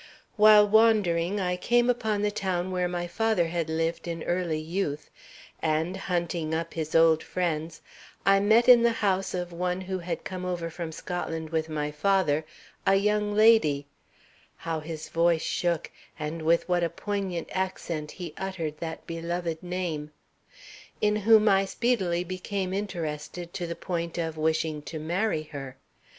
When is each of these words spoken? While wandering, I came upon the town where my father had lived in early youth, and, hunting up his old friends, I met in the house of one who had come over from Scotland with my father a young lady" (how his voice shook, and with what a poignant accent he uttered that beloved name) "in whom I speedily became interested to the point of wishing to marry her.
While 0.35 0.67
wandering, 0.67 1.39
I 1.39 1.55
came 1.55 1.87
upon 1.87 2.23
the 2.23 2.31
town 2.31 2.71
where 2.71 2.87
my 2.87 3.05
father 3.05 3.45
had 3.49 3.69
lived 3.69 4.07
in 4.07 4.23
early 4.23 4.57
youth, 4.59 5.11
and, 5.61 5.95
hunting 5.95 6.55
up 6.55 6.73
his 6.73 6.95
old 6.95 7.21
friends, 7.21 7.83
I 8.25 8.39
met 8.39 8.67
in 8.67 8.81
the 8.81 8.93
house 9.05 9.35
of 9.35 9.53
one 9.53 9.81
who 9.81 9.99
had 9.99 10.23
come 10.23 10.43
over 10.43 10.71
from 10.71 10.91
Scotland 10.91 11.51
with 11.51 11.69
my 11.69 11.91
father 11.91 12.45
a 12.83 12.95
young 12.95 13.35
lady" 13.35 13.85
(how 14.57 14.79
his 14.79 15.07
voice 15.09 15.43
shook, 15.43 15.91
and 16.17 16.41
with 16.41 16.67
what 16.67 16.83
a 16.83 16.89
poignant 16.89 17.49
accent 17.51 18.09
he 18.13 18.33
uttered 18.37 18.79
that 18.79 19.05
beloved 19.05 19.61
name) 19.61 20.09
"in 20.99 21.15
whom 21.17 21.47
I 21.47 21.65
speedily 21.65 22.23
became 22.23 22.73
interested 22.73 23.53
to 23.53 23.67
the 23.67 23.75
point 23.75 24.17
of 24.17 24.35
wishing 24.35 24.81
to 24.81 24.97
marry 24.97 25.43
her. 25.51 25.77